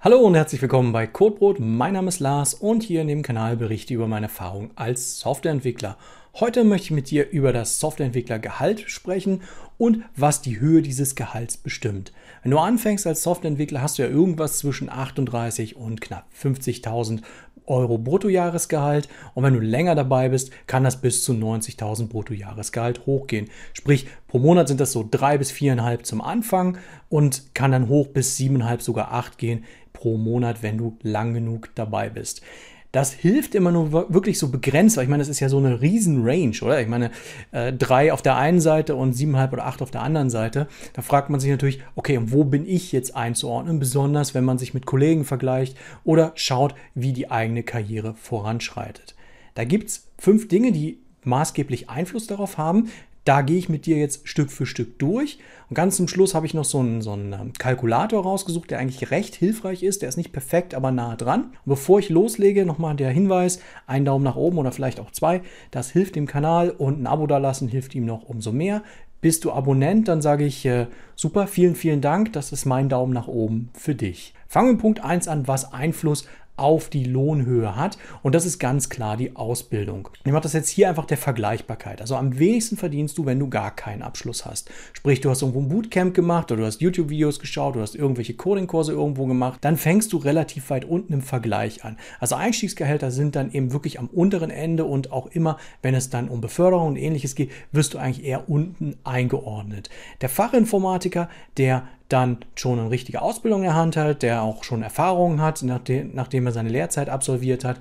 Hallo 0.00 0.20
und 0.20 0.34
herzlich 0.34 0.60
willkommen 0.62 0.92
bei 0.92 1.06
Codebrot. 1.06 1.60
Mein 1.60 1.94
Name 1.94 2.08
ist 2.08 2.20
Lars 2.20 2.54
und 2.54 2.82
hier 2.82 3.00
in 3.00 3.08
dem 3.08 3.22
Kanal 3.22 3.56
berichte 3.56 3.92
ich 3.92 3.96
über 3.96 4.06
meine 4.06 4.26
Erfahrung 4.26 4.70
als 4.74 5.20
Softwareentwickler. 5.20 5.96
Heute 6.34 6.62
möchte 6.64 6.84
ich 6.84 6.90
mit 6.92 7.10
dir 7.10 7.30
über 7.30 7.52
das 7.52 7.80
Softwareentwicklergehalt 7.80 8.88
sprechen 8.88 9.42
und 9.76 10.04
was 10.14 10.40
die 10.40 10.60
Höhe 10.60 10.82
dieses 10.82 11.14
Gehalts 11.14 11.56
bestimmt. 11.56 12.12
Wenn 12.42 12.52
du 12.52 12.58
anfängst 12.58 13.06
als 13.06 13.22
Softwareentwickler, 13.22 13.82
hast 13.82 13.98
du 13.98 14.02
ja 14.02 14.08
irgendwas 14.08 14.58
zwischen 14.58 14.88
38 14.88 15.76
und 15.76 16.00
knapp 16.00 16.26
50.000 16.40 17.22
Euro 17.68 17.98
Bruttojahresgehalt 17.98 19.08
und 19.34 19.44
wenn 19.44 19.54
du 19.54 19.60
länger 19.60 19.94
dabei 19.94 20.28
bist, 20.28 20.50
kann 20.66 20.84
das 20.84 21.00
bis 21.00 21.24
zu 21.24 21.32
90.000 21.32 22.08
Bruttojahresgehalt 22.08 23.06
hochgehen. 23.06 23.48
Sprich, 23.72 24.06
pro 24.26 24.38
Monat 24.38 24.68
sind 24.68 24.80
das 24.80 24.92
so 24.92 25.06
drei 25.08 25.38
bis 25.38 25.50
viereinhalb 25.50 26.04
zum 26.06 26.20
Anfang 26.20 26.78
und 27.08 27.54
kann 27.54 27.72
dann 27.72 27.88
hoch 27.88 28.08
bis 28.08 28.36
siebeneinhalb, 28.36 28.82
sogar 28.82 29.12
acht 29.12 29.38
gehen 29.38 29.64
pro 29.92 30.16
Monat, 30.16 30.62
wenn 30.62 30.78
du 30.78 30.96
lang 31.02 31.34
genug 31.34 31.70
dabei 31.74 32.08
bist. 32.08 32.42
Das 32.90 33.12
hilft 33.12 33.54
immer 33.54 33.70
nur 33.70 33.92
wirklich 33.92 34.38
so 34.38 34.48
begrenzt, 34.48 34.96
weil 34.96 35.04
ich 35.04 35.10
meine, 35.10 35.20
das 35.20 35.28
ist 35.28 35.40
ja 35.40 35.50
so 35.50 35.58
eine 35.58 35.82
riesen 35.82 36.24
Range, 36.24 36.56
oder? 36.62 36.80
Ich 36.80 36.88
meine, 36.88 37.10
äh, 37.52 37.72
drei 37.72 38.12
auf 38.12 38.22
der 38.22 38.36
einen 38.36 38.60
Seite 38.60 38.96
und 38.96 39.12
siebeneinhalb 39.12 39.52
oder 39.52 39.66
acht 39.66 39.82
auf 39.82 39.90
der 39.90 40.02
anderen 40.02 40.30
Seite. 40.30 40.68
Da 40.94 41.02
fragt 41.02 41.28
man 41.28 41.38
sich 41.38 41.50
natürlich, 41.50 41.80
okay, 41.96 42.18
wo 42.22 42.44
bin 42.44 42.66
ich 42.66 42.92
jetzt 42.92 43.14
einzuordnen? 43.14 43.78
Besonders, 43.78 44.34
wenn 44.34 44.44
man 44.44 44.56
sich 44.56 44.72
mit 44.72 44.86
Kollegen 44.86 45.24
vergleicht 45.24 45.76
oder 46.04 46.32
schaut, 46.34 46.74
wie 46.94 47.12
die 47.12 47.30
eigene 47.30 47.62
Karriere 47.62 48.14
voranschreitet. 48.14 49.14
Da 49.54 49.64
gibt 49.64 49.90
es 49.90 50.08
fünf 50.16 50.48
Dinge, 50.48 50.72
die 50.72 50.98
maßgeblich 51.24 51.90
Einfluss 51.90 52.26
darauf 52.26 52.58
haben. 52.58 52.90
Da 53.28 53.42
gehe 53.42 53.58
ich 53.58 53.68
mit 53.68 53.84
dir 53.84 53.98
jetzt 53.98 54.26
Stück 54.26 54.50
für 54.50 54.64
Stück 54.64 54.98
durch. 54.98 55.38
Und 55.68 55.74
ganz 55.74 55.96
zum 55.96 56.08
Schluss 56.08 56.34
habe 56.34 56.46
ich 56.46 56.54
noch 56.54 56.64
so 56.64 56.78
einen, 56.78 57.02
so 57.02 57.12
einen 57.12 57.34
ähm, 57.34 57.52
Kalkulator 57.52 58.22
rausgesucht, 58.22 58.70
der 58.70 58.78
eigentlich 58.78 59.10
recht 59.10 59.34
hilfreich 59.34 59.82
ist. 59.82 60.00
Der 60.00 60.08
ist 60.08 60.16
nicht 60.16 60.32
perfekt, 60.32 60.74
aber 60.74 60.92
nah 60.92 61.14
dran. 61.14 61.42
Und 61.42 61.66
bevor 61.66 61.98
ich 61.98 62.08
loslege, 62.08 62.64
nochmal 62.64 62.96
der 62.96 63.10
Hinweis: 63.10 63.60
einen 63.86 64.06
Daumen 64.06 64.24
nach 64.24 64.36
oben 64.36 64.56
oder 64.56 64.72
vielleicht 64.72 64.98
auch 64.98 65.10
zwei. 65.10 65.42
Das 65.70 65.90
hilft 65.90 66.16
dem 66.16 66.26
Kanal 66.26 66.70
und 66.70 67.02
ein 67.02 67.06
Abo 67.06 67.26
da 67.26 67.36
lassen 67.36 67.68
hilft 67.68 67.94
ihm 67.94 68.06
noch 68.06 68.22
umso 68.22 68.50
mehr. 68.50 68.82
Bist 69.20 69.44
du 69.44 69.52
Abonnent, 69.52 70.08
dann 70.08 70.22
sage 70.22 70.46
ich 70.46 70.64
äh, 70.64 70.86
super, 71.14 71.46
vielen, 71.46 71.74
vielen 71.74 72.00
Dank. 72.00 72.32
Das 72.32 72.50
ist 72.50 72.64
mein 72.64 72.88
Daumen 72.88 73.12
nach 73.12 73.28
oben 73.28 73.68
für 73.74 73.94
dich. 73.94 74.32
Fangen 74.46 74.68
wir 74.68 74.72
mit 74.72 74.80
Punkt 74.80 75.04
1 75.04 75.28
an, 75.28 75.46
was 75.46 75.74
Einfluss 75.74 76.26
auf 76.58 76.88
die 76.88 77.04
Lohnhöhe 77.04 77.76
hat. 77.76 77.98
Und 78.22 78.34
das 78.34 78.46
ist 78.46 78.58
ganz 78.58 78.88
klar 78.88 79.16
die 79.16 79.36
Ausbildung. 79.36 80.08
Ich 80.24 80.32
mache 80.32 80.42
das 80.42 80.52
jetzt 80.52 80.68
hier 80.68 80.88
einfach 80.88 81.06
der 81.06 81.16
Vergleichbarkeit. 81.16 82.00
Also 82.00 82.16
am 82.16 82.38
wenigsten 82.38 82.76
verdienst 82.76 83.18
du, 83.18 83.26
wenn 83.26 83.38
du 83.38 83.48
gar 83.48 83.74
keinen 83.74 84.02
Abschluss 84.02 84.46
hast. 84.46 84.70
Sprich, 84.92 85.20
du 85.20 85.30
hast 85.30 85.42
irgendwo 85.42 85.60
ein 85.60 85.68
Bootcamp 85.68 86.14
gemacht 86.14 86.50
oder 86.50 86.62
du 86.62 86.66
hast 86.66 86.80
YouTube-Videos 86.80 87.40
geschaut, 87.40 87.76
du 87.76 87.80
hast 87.80 87.94
irgendwelche 87.94 88.34
Coding-Kurse 88.34 88.92
irgendwo 88.92 89.26
gemacht. 89.26 89.58
Dann 89.62 89.76
fängst 89.76 90.12
du 90.12 90.18
relativ 90.18 90.70
weit 90.70 90.84
unten 90.84 91.12
im 91.12 91.22
Vergleich 91.22 91.84
an. 91.84 91.96
Also 92.20 92.34
Einstiegsgehälter 92.34 93.10
sind 93.10 93.36
dann 93.36 93.52
eben 93.52 93.72
wirklich 93.72 93.98
am 93.98 94.08
unteren 94.08 94.50
Ende 94.50 94.84
und 94.84 95.12
auch 95.12 95.26
immer, 95.26 95.58
wenn 95.82 95.94
es 95.94 96.10
dann 96.10 96.28
um 96.28 96.40
Beförderung 96.40 96.88
und 96.88 96.96
ähnliches 96.96 97.34
geht, 97.34 97.50
wirst 97.72 97.94
du 97.94 97.98
eigentlich 97.98 98.24
eher 98.24 98.48
unten 98.48 98.96
eingeordnet. 99.04 99.90
Der 100.20 100.28
Fachinformatiker, 100.28 101.28
der 101.56 101.88
dann 102.08 102.38
schon 102.54 102.78
eine 102.78 102.90
richtige 102.90 103.20
Ausbildung 103.20 103.60
in 103.60 103.66
der 103.66 103.74
Hand 103.74 103.96
hat, 103.96 104.22
der 104.22 104.42
auch 104.42 104.64
schon 104.64 104.82
Erfahrungen 104.82 105.42
hat, 105.42 105.62
nachdem, 105.62 106.14
nachdem 106.14 106.46
er 106.46 106.52
seine 106.52 106.70
Lehrzeit 106.70 107.08
absolviert 107.08 107.64
hat, 107.64 107.78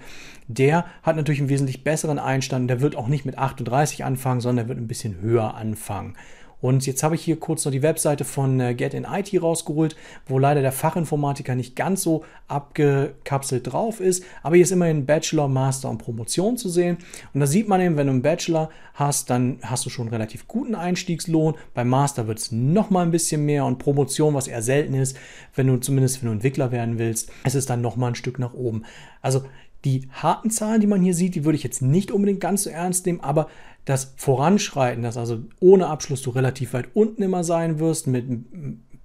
der 0.47 0.86
hat 1.03 1.16
natürlich 1.16 1.39
einen 1.39 1.50
wesentlich 1.50 1.83
besseren 1.83 2.20
Einstand. 2.20 2.70
Der 2.70 2.81
wird 2.81 2.95
auch 2.95 3.08
nicht 3.08 3.25
mit 3.25 3.38
38 3.38 4.03
anfangen, 4.03 4.42
sondern 4.42 4.67
der 4.67 4.75
wird 4.75 4.83
ein 4.83 4.88
bisschen 4.88 5.22
höher 5.22 5.55
anfangen. 5.55 6.16
Und 6.60 6.86
jetzt 6.88 7.04
habe 7.04 7.16
ich 7.16 7.23
hier 7.23 7.40
kurz 7.40 7.66
noch 7.66 7.72
die 7.72 7.84
Webseite 7.84 8.26
von 8.26 8.60
äh, 8.60 8.73
Get 8.73 8.94
in 8.94 9.06
IT 9.06 9.42
rausgeholt, 9.42 9.95
wo 10.28 10.40
leider 10.40 10.62
der 10.62 10.72
Fachinformatiker 10.72 11.56
nicht 11.56 11.76
ganz 11.76 12.02
so 12.02 12.23
abgekapselt 12.48 13.72
drauf 13.72 14.00
ist. 14.00 14.23
Aber 14.42 14.56
hier 14.56 14.64
ist 14.64 14.72
immerhin 14.72 15.06
Bachelor, 15.06 15.48
Master 15.48 15.90
und 15.90 16.00
Promotion 16.00 16.58
zu 16.58 16.70
sehen. 16.70 16.98
Und 17.34 17.42
da 17.42 17.48
sieht 17.48 17.67
man 17.67 17.82
eben, 17.82 17.98
wenn 17.98 18.08
du 18.08 18.14
einen 18.14 18.22
Bachelor 18.22 18.70
hast, 18.96 19.30
dann 19.30 19.60
hast 19.62 19.86
du 19.86 19.90
schon 19.90 20.08
einen 20.08 20.14
relativ 20.14 20.48
guten 20.48 20.73
Einstiegslohn. 20.73 21.56
Beim 21.73 21.90
Master 21.90 22.28
wird 22.28 22.40
es 22.40 22.52
nochmal 22.52 23.06
ein 23.06 23.12
bisschen 23.12 23.46
mehr 23.46 23.66
und 23.66 23.78
Promotion, 23.78 24.34
was 24.34 24.48
eher 24.48 24.64
selten 24.64 24.96
ist, 24.96 25.17
wenn 25.56 25.67
du 25.67 25.78
zumindest 25.78 26.22
wenn 26.22 26.28
du 26.28 26.34
Entwickler 26.34 26.72
werden 26.72 26.98
willst, 26.98 27.30
ist 27.46 27.56
es 27.56 27.67
dann 27.67 27.82
nochmal 27.82 28.12
ein 28.12 28.16
Stück 28.16 28.40
nach 28.40 28.54
oben. 28.54 28.84
Also 29.22 29.44
die 29.86 30.08
harten 30.11 30.49
Zahlen, 30.49 30.82
die 30.82 30.88
man 30.88 31.02
hier 31.02 31.14
sieht, 31.14 31.36
die 31.36 31.45
würde 31.45 31.58
ich 31.58 31.64
jetzt 31.64 31.82
nicht 31.82 32.11
unbedingt 32.11 32.39
ganz 32.39 32.64
so 32.64 32.70
ernst 32.70 33.05
nehmen, 33.05 33.21
aber 33.21 33.48
das 33.86 34.14
Voranschreiten, 34.17 35.02
dass 35.04 35.15
also 35.15 35.39
ohne 35.60 35.88
Abschluss 35.88 36.21
du 36.21 36.32
relativ 36.32 36.73
weit 36.73 36.89
unten 36.93 37.23
immer 37.23 37.43
sein 37.43 37.80
wirst, 37.80 38.08
mit 38.08 38.26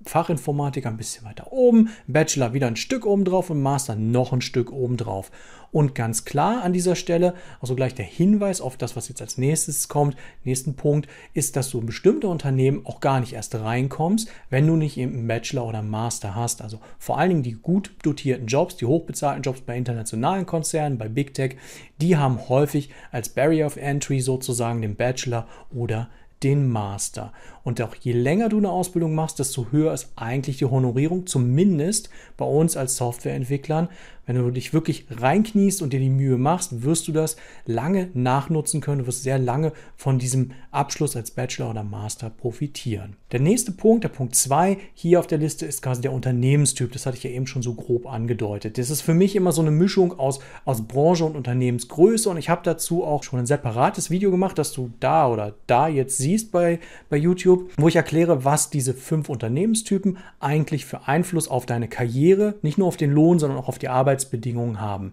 Fachinformatiker 0.04 0.88
ein 0.88 0.96
bisschen 0.96 1.24
weiter 1.24 1.52
oben, 1.52 1.90
Bachelor 2.06 2.52
wieder 2.52 2.66
ein 2.66 2.76
Stück 2.76 3.06
oben 3.06 3.24
drauf 3.24 3.50
und 3.50 3.62
Master 3.62 3.94
noch 3.94 4.32
ein 4.32 4.40
Stück 4.40 4.72
oben 4.72 4.96
drauf. 4.96 5.30
Und 5.72 5.94
ganz 5.94 6.26
klar 6.26 6.62
an 6.62 6.74
dieser 6.74 6.94
Stelle, 6.94 7.34
also 7.62 7.74
gleich 7.74 7.94
der 7.94 8.04
Hinweis 8.04 8.60
auf 8.60 8.76
das, 8.76 8.94
was 8.94 9.08
jetzt 9.08 9.22
als 9.22 9.38
nächstes 9.38 9.88
kommt, 9.88 10.16
nächsten 10.44 10.74
Punkt, 10.74 11.08
ist, 11.32 11.56
dass 11.56 11.70
du 11.70 11.80
in 11.80 11.86
bestimmte 11.86 12.28
Unternehmen 12.28 12.84
auch 12.84 13.00
gar 13.00 13.20
nicht 13.20 13.32
erst 13.32 13.54
reinkommst, 13.54 14.28
wenn 14.50 14.66
du 14.66 14.76
nicht 14.76 14.98
eben 14.98 15.14
einen 15.14 15.26
Bachelor 15.26 15.66
oder 15.66 15.78
einen 15.78 15.88
Master 15.88 16.34
hast. 16.34 16.60
Also 16.60 16.78
vor 16.98 17.18
allen 17.18 17.30
Dingen 17.30 17.42
die 17.42 17.52
gut 17.54 17.94
dotierten 18.02 18.46
Jobs, 18.48 18.76
die 18.76 18.84
hochbezahlten 18.84 19.42
Jobs 19.42 19.62
bei 19.62 19.74
internationalen 19.74 20.44
Konzernen, 20.44 20.98
bei 20.98 21.08
Big 21.08 21.32
Tech, 21.32 21.56
die 22.02 22.18
haben 22.18 22.50
häufig 22.50 22.90
als 23.10 23.30
Barrier 23.30 23.64
of 23.64 23.76
Entry 23.76 24.20
sozusagen 24.20 24.82
den 24.82 24.96
Bachelor 24.96 25.46
oder 25.70 26.10
den 26.42 26.68
Master. 26.68 27.32
Und 27.64 27.80
auch 27.80 27.94
je 27.94 28.12
länger 28.12 28.48
du 28.48 28.58
eine 28.58 28.70
Ausbildung 28.70 29.14
machst, 29.14 29.38
desto 29.38 29.68
höher 29.70 29.92
ist 29.92 30.12
eigentlich 30.16 30.58
die 30.58 30.64
Honorierung, 30.64 31.26
zumindest 31.26 32.10
bei 32.36 32.44
uns 32.44 32.76
als 32.76 32.96
Softwareentwicklern. 32.96 33.88
Wenn 34.26 34.36
du 34.36 34.50
dich 34.50 34.72
wirklich 34.72 35.06
reinkniest 35.10 35.82
und 35.82 35.92
dir 35.92 36.00
die 36.00 36.08
Mühe 36.08 36.38
machst, 36.38 36.82
wirst 36.82 37.08
du 37.08 37.12
das 37.12 37.36
lange 37.66 38.08
nachnutzen 38.14 38.80
können. 38.80 39.00
Du 39.00 39.06
wirst 39.06 39.24
sehr 39.24 39.38
lange 39.38 39.72
von 39.96 40.18
diesem 40.18 40.52
Abschluss 40.70 41.16
als 41.16 41.32
Bachelor 41.32 41.70
oder 41.70 41.82
Master 41.82 42.30
profitieren. 42.30 43.16
Der 43.32 43.40
nächste 43.40 43.72
Punkt, 43.72 44.04
der 44.04 44.10
Punkt 44.10 44.34
2 44.34 44.78
hier 44.94 45.18
auf 45.18 45.26
der 45.26 45.38
Liste, 45.38 45.66
ist 45.66 45.82
quasi 45.82 46.02
der 46.02 46.12
Unternehmenstyp. 46.12 46.92
Das 46.92 47.04
hatte 47.04 47.16
ich 47.16 47.24
ja 47.24 47.30
eben 47.30 47.46
schon 47.46 47.62
so 47.62 47.74
grob 47.74 48.06
angedeutet. 48.06 48.78
Das 48.78 48.90
ist 48.90 49.00
für 49.00 49.14
mich 49.14 49.34
immer 49.34 49.52
so 49.52 49.60
eine 49.60 49.70
Mischung 49.70 50.18
aus, 50.18 50.40
aus 50.64 50.86
Branche 50.86 51.24
und 51.24 51.36
Unternehmensgröße. 51.36 52.30
Und 52.30 52.36
ich 52.36 52.48
habe 52.48 52.62
dazu 52.64 53.04
auch 53.04 53.24
schon 53.24 53.40
ein 53.40 53.46
separates 53.46 54.10
Video 54.10 54.30
gemacht, 54.30 54.58
das 54.58 54.72
du 54.72 54.92
da 55.00 55.28
oder 55.28 55.54
da 55.66 55.88
jetzt 55.88 56.18
siehst 56.18 56.52
bei, 56.52 56.78
bei 57.10 57.16
YouTube 57.16 57.72
wo 57.76 57.88
ich 57.88 57.96
erkläre, 57.96 58.44
was 58.44 58.70
diese 58.70 58.94
fünf 58.94 59.28
Unternehmenstypen 59.28 60.18
eigentlich 60.40 60.84
für 60.84 61.08
Einfluss 61.08 61.48
auf 61.48 61.66
deine 61.66 61.88
Karriere, 61.88 62.54
nicht 62.62 62.78
nur 62.78 62.86
auf 62.86 62.96
den 62.96 63.10
Lohn, 63.10 63.38
sondern 63.38 63.58
auch 63.58 63.68
auf 63.68 63.78
die 63.78 63.88
Arbeitsbedingungen 64.12 64.80
haben. 64.80 65.12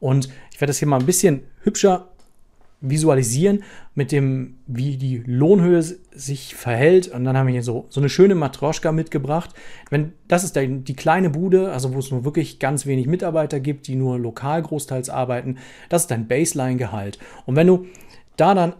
Und 0.00 0.28
ich 0.52 0.60
werde 0.60 0.70
das 0.70 0.78
hier 0.78 0.88
mal 0.88 1.00
ein 1.00 1.06
bisschen 1.06 1.42
hübscher 1.62 2.08
visualisieren 2.80 3.64
mit 3.96 4.12
dem, 4.12 4.58
wie 4.68 4.96
die 4.96 5.20
Lohnhöhe 5.26 5.82
sich 5.82 6.54
verhält. 6.54 7.08
Und 7.08 7.24
dann 7.24 7.36
haben 7.36 7.48
wir 7.48 7.52
hier 7.52 7.64
so, 7.64 7.86
so 7.88 8.00
eine 8.00 8.08
schöne 8.08 8.36
Matroschka 8.36 8.92
mitgebracht. 8.92 9.50
Wenn, 9.90 10.12
das 10.28 10.44
ist 10.44 10.54
die, 10.54 10.84
die 10.84 10.94
kleine 10.94 11.30
Bude, 11.30 11.72
also 11.72 11.92
wo 11.92 11.98
es 11.98 12.12
nur 12.12 12.24
wirklich 12.24 12.60
ganz 12.60 12.86
wenig 12.86 13.08
Mitarbeiter 13.08 13.58
gibt, 13.58 13.88
die 13.88 13.96
nur 13.96 14.18
lokal 14.18 14.62
großteils 14.62 15.10
arbeiten. 15.10 15.58
Das 15.88 16.02
ist 16.02 16.10
dein 16.12 16.28
Baseline-Gehalt. 16.28 17.18
Und 17.46 17.56
wenn 17.56 17.66
du 17.66 17.86
da 18.36 18.54
dann 18.54 18.74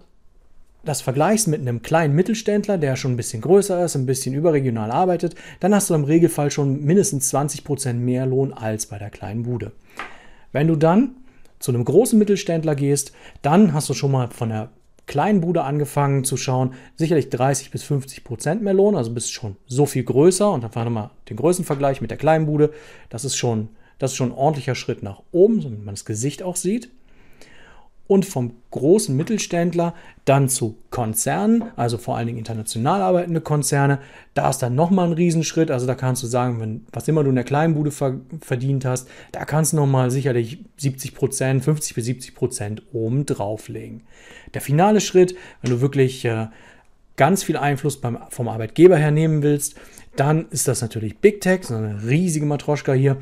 das 0.85 1.01
vergleichst 1.01 1.49
mit 1.49 1.61
einem 1.61 1.83
kleinen 1.83 2.15
Mittelständler, 2.15 2.79
der 2.79 2.97
schon 2.97 3.13
ein 3.13 3.17
bisschen 3.17 3.43
größer 3.43 3.85
ist, 3.85 3.97
ein 3.97 4.07
bisschen 4.07 4.35
überregional 4.35 4.91
arbeitet, 4.91 5.35
dann 5.61 5.75
hast 5.75 5.91
du 5.91 5.95
im 5.95 6.05
Regelfall 6.05 6.51
schon 6.51 6.85
mindestens 6.85 7.33
20% 7.35 7.95
mehr 7.95 8.27
Lohn 8.27 8.53
als 8.53 8.87
bei 8.87 8.99
der 8.99 9.11
kleinen 9.11 9.43
Bude. 9.43 9.73
Wenn 10.53 10.69
du 10.69 10.77
dann 10.77 11.17
zu 11.59 11.73
einem 11.73 11.85
großen 11.85 12.19
Mittelständler 12.19 12.75
gehst, 12.75 13.13
dann 13.43 13.73
hast 13.73 13.89
du 13.89 13.95
schon 13.95 14.13
mal 14.13 14.29
von 14.29 14.51
der 14.51 14.71
kleinen 15.07 15.41
Bude 15.41 15.65
angefangen 15.65 16.25
zu 16.25 16.37
schauen, 16.37 16.75
sicherlich 16.97 17.31
30 17.31 17.71
bis 17.71 17.83
50 17.83 18.25
Prozent 18.25 18.63
mehr 18.63 18.75
Lohn, 18.75 18.95
also 18.95 19.13
bist 19.13 19.33
schon 19.33 19.57
so 19.67 19.87
viel 19.87 20.05
größer 20.05 20.51
und 20.51 20.63
dann 20.63 20.71
fahren 20.71 20.87
wir 20.87 20.91
mal 20.91 21.11
den 21.29 21.37
Größenvergleich 21.37 22.01
mit 22.01 22.11
der 22.11 22.19
kleinen 22.19 22.47
Bude. 22.47 22.73
Das 23.09 23.25
ist 23.25 23.37
schon, 23.37 23.71
das 23.99 24.13
ist 24.13 24.17
schon 24.17 24.31
ein 24.31 24.39
ordentlicher 24.39 24.75
Schritt 24.75 25.03
nach 25.03 25.23
oben, 25.33 25.63
damit 25.63 25.85
man 25.85 25.95
das 25.95 26.05
Gesicht 26.05 26.43
auch 26.43 26.57
sieht 26.57 26.91
und 28.09 28.25
vom 28.25 28.55
großen 28.71 29.15
Mittelständler 29.17 29.95
dann 30.25 30.49
zu 30.49 30.77
Konzernen, 30.91 31.65
also 31.77 31.99
vor 31.99 32.17
allen 32.17 32.27
Dingen 32.27 32.39
international 32.39 33.03
arbeitende 33.03 33.41
Konzerne. 33.41 34.01
Da 34.35 34.51
ist 34.51 34.59
dann 34.59 34.75
nochmal 34.75 35.07
ein 35.07 35.13
Riesenschritt. 35.13 35.71
Also 35.71 35.87
da 35.87 35.95
kannst 35.95 36.23
du 36.23 36.27
sagen, 36.27 36.59
wenn, 36.61 36.87
was 36.91 37.07
immer 37.07 37.23
du 37.23 37.29
in 37.29 37.37
der 37.37 37.45
Kleinbude 37.45 37.91
ver 37.91 38.19
verdient 38.41 38.85
hast, 38.85 39.09
da 39.33 39.45
kannst 39.45 39.75
du 39.75 39.77
nochmal 39.77 40.11
sicherlich 40.11 40.65
70 40.79 41.15
Prozent, 41.15 41.65
50 41.65 41.95
bis 41.95 42.05
70 42.07 42.35
Prozent 42.35 42.83
oben 42.93 43.27
drauflegen. 43.27 44.03
Der 44.55 44.63
finale 44.63 45.01
Schritt, 45.01 45.37
wenn 45.63 45.71
du 45.71 45.81
wirklich 45.83 46.25
äh, 46.25 46.49
ganz 47.17 47.43
viel 47.43 47.59
Einfluss 47.59 48.01
beim, 48.01 48.19
vom 48.31 48.49
Arbeitgeber 48.49 48.97
her 48.97 49.11
nehmen 49.11 49.43
willst, 49.43 49.77
dann 50.17 50.47
ist 50.51 50.67
das 50.67 50.81
natürlich 50.81 51.19
Big 51.19 51.43
Tech, 51.43 51.65
so 51.65 51.75
eine 51.77 52.03
riesige 52.05 52.47
Matroschka 52.47 52.93
hier. 52.95 53.19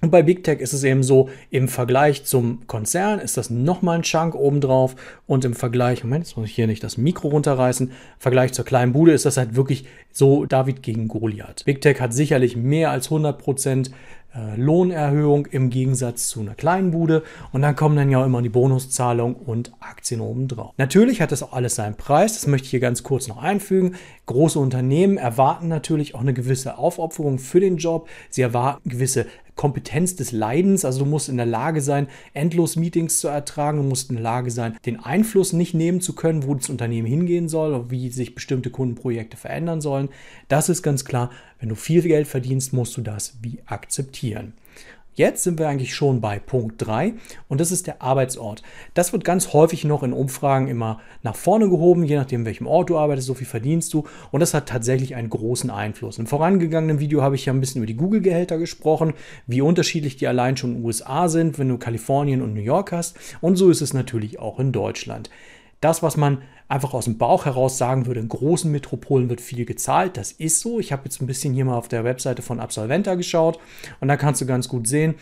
Und 0.00 0.10
bei 0.10 0.22
Big 0.22 0.44
Tech 0.44 0.60
ist 0.60 0.72
es 0.72 0.84
eben 0.84 1.02
so, 1.02 1.28
im 1.50 1.68
Vergleich 1.68 2.24
zum 2.24 2.66
Konzern 2.66 3.18
ist 3.18 3.36
das 3.36 3.50
nochmal 3.50 3.98
ein 3.98 4.02
Chunk 4.02 4.34
obendrauf 4.34 4.94
und 5.26 5.44
im 5.44 5.54
Vergleich, 5.54 6.04
Moment, 6.04 6.26
jetzt 6.26 6.36
muss 6.36 6.48
ich 6.48 6.54
hier 6.54 6.66
nicht 6.66 6.84
das 6.84 6.96
Mikro 6.96 7.28
runterreißen, 7.28 7.88
im 7.88 7.94
Vergleich 8.18 8.52
zur 8.52 8.64
kleinen 8.64 8.92
Bude 8.92 9.12
ist 9.12 9.26
das 9.26 9.36
halt 9.36 9.56
wirklich 9.56 9.86
so 10.12 10.46
David 10.46 10.82
gegen 10.82 11.08
Goliath. 11.08 11.64
Big 11.64 11.80
Tech 11.80 12.00
hat 12.00 12.14
sicherlich 12.14 12.56
mehr 12.56 12.90
als 12.90 13.06
100 13.06 13.38
Prozent 13.38 13.90
äh, 14.34 14.56
Lohnerhöhung 14.56 15.46
im 15.46 15.70
Gegensatz 15.70 16.28
zu 16.28 16.40
einer 16.40 16.54
kleinen 16.54 16.90
Bude. 16.90 17.22
Und 17.52 17.62
dann 17.62 17.76
kommen 17.76 17.96
dann 17.96 18.10
ja 18.10 18.24
immer 18.24 18.42
die 18.42 18.48
Bonuszahlung 18.48 19.34
und 19.34 19.72
Aktien 19.80 20.20
obendrauf. 20.20 20.74
Natürlich 20.76 21.20
hat 21.20 21.32
das 21.32 21.42
auch 21.42 21.52
alles 21.52 21.76
seinen 21.76 21.96
Preis. 21.96 22.34
Das 22.34 22.46
möchte 22.46 22.66
ich 22.66 22.70
hier 22.70 22.80
ganz 22.80 23.02
kurz 23.02 23.26
noch 23.26 23.42
einfügen. 23.42 23.96
Große 24.26 24.58
Unternehmen 24.58 25.16
erwarten 25.16 25.68
natürlich 25.68 26.14
auch 26.14 26.20
eine 26.20 26.34
gewisse 26.34 26.76
Aufopferung 26.76 27.38
für 27.38 27.60
den 27.60 27.78
Job. 27.78 28.08
Sie 28.28 28.42
erwarten 28.42 28.88
gewisse 28.88 29.26
Kompetenz 29.58 30.16
des 30.16 30.32
Leidens. 30.32 30.86
Also 30.86 31.00
du 31.00 31.04
musst 31.04 31.28
in 31.28 31.36
der 31.36 31.44
Lage 31.44 31.82
sein, 31.82 32.06
endlos 32.32 32.76
Meetings 32.76 33.18
zu 33.18 33.28
ertragen. 33.28 33.78
Du 33.78 33.84
musst 33.84 34.08
in 34.08 34.16
der 34.16 34.22
Lage 34.22 34.50
sein, 34.50 34.78
den 34.86 35.00
Einfluss 35.00 35.52
nicht 35.52 35.74
nehmen 35.74 36.00
zu 36.00 36.14
können, 36.14 36.44
wo 36.44 36.54
das 36.54 36.70
Unternehmen 36.70 37.08
hingehen 37.08 37.48
soll 37.48 37.74
oder 37.74 37.90
wie 37.90 38.08
sich 38.08 38.34
bestimmte 38.34 38.70
Kundenprojekte 38.70 39.36
verändern 39.36 39.82
sollen. 39.82 40.08
Das 40.46 40.68
ist 40.68 40.82
ganz 40.82 41.04
klar. 41.04 41.30
Wenn 41.58 41.68
du 41.68 41.74
viel 41.74 42.02
Geld 42.02 42.28
verdienst, 42.28 42.72
musst 42.72 42.96
du 42.96 43.02
das 43.02 43.36
wie 43.42 43.58
akzeptieren. 43.66 44.54
Jetzt 45.18 45.42
sind 45.42 45.58
wir 45.58 45.68
eigentlich 45.68 45.96
schon 45.96 46.20
bei 46.20 46.38
Punkt 46.38 46.76
3 46.78 47.12
und 47.48 47.60
das 47.60 47.72
ist 47.72 47.88
der 47.88 48.02
Arbeitsort. 48.02 48.62
Das 48.94 49.12
wird 49.12 49.24
ganz 49.24 49.52
häufig 49.52 49.82
noch 49.82 50.04
in 50.04 50.12
Umfragen 50.12 50.68
immer 50.68 51.00
nach 51.24 51.34
vorne 51.34 51.68
gehoben, 51.68 52.04
je 52.04 52.14
nachdem, 52.14 52.44
welchem 52.44 52.68
Ort 52.68 52.88
du 52.88 52.96
arbeitest, 52.96 53.26
so 53.26 53.34
viel 53.34 53.48
verdienst 53.48 53.92
du 53.92 54.04
und 54.30 54.38
das 54.38 54.54
hat 54.54 54.68
tatsächlich 54.68 55.16
einen 55.16 55.28
großen 55.28 55.70
Einfluss. 55.70 56.18
Im 56.18 56.28
vorangegangenen 56.28 57.00
Video 57.00 57.20
habe 57.20 57.34
ich 57.34 57.46
ja 57.46 57.52
ein 57.52 57.58
bisschen 57.58 57.80
über 57.80 57.86
die 57.86 57.96
Google-Gehälter 57.96 58.58
gesprochen, 58.58 59.12
wie 59.48 59.60
unterschiedlich 59.60 60.14
die 60.14 60.28
allein 60.28 60.56
schon 60.56 60.70
in 60.70 60.76
den 60.76 60.84
USA 60.84 61.28
sind, 61.28 61.58
wenn 61.58 61.68
du 61.68 61.78
Kalifornien 61.78 62.40
und 62.40 62.54
New 62.54 62.60
York 62.60 62.92
hast 62.92 63.16
und 63.40 63.56
so 63.56 63.70
ist 63.70 63.82
es 63.82 63.92
natürlich 63.92 64.38
auch 64.38 64.60
in 64.60 64.70
Deutschland. 64.70 65.30
Das, 65.80 66.02
was 66.02 66.16
man 66.16 66.42
einfach 66.68 66.92
aus 66.92 67.06
dem 67.06 67.18
Bauch 67.18 67.46
heraus 67.46 67.78
sagen 67.78 68.06
würde, 68.06 68.20
in 68.20 68.28
großen 68.28 68.70
Metropolen 68.70 69.30
wird 69.30 69.40
viel 69.40 69.64
gezahlt. 69.64 70.16
Das 70.16 70.32
ist 70.32 70.60
so. 70.60 70.78
Ich 70.78 70.92
habe 70.92 71.04
jetzt 71.04 71.20
ein 71.20 71.26
bisschen 71.26 71.54
hier 71.54 71.64
mal 71.64 71.76
auf 71.76 71.88
der 71.88 72.04
Webseite 72.04 72.42
von 72.42 72.60
Absolventa 72.60 73.14
geschaut 73.14 73.58
und 74.00 74.08
da 74.08 74.16
kannst 74.16 74.40
du 74.40 74.46
ganz 74.46 74.68
gut 74.68 74.86
sehen, 74.86 75.14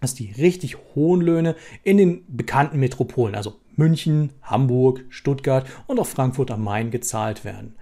dass 0.00 0.14
die 0.14 0.32
richtig 0.32 0.76
hohen 0.94 1.20
Löhne 1.20 1.56
in 1.82 1.96
den 1.96 2.24
bekannten 2.28 2.78
Metropolen, 2.78 3.34
also 3.34 3.56
München, 3.76 4.30
Hamburg, 4.42 5.04
Stuttgart 5.08 5.66
und 5.86 5.98
auch 5.98 6.06
Frankfurt 6.06 6.50
am 6.50 6.64
Main 6.64 6.90
gezahlt 6.90 7.44
werden. 7.44 7.74